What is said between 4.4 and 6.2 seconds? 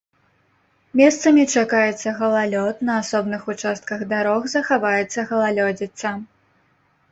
захаваецца галалёдзіца.